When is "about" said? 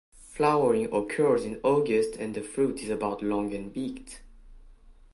2.89-3.21